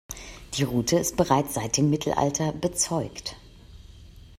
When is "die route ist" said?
0.55-1.15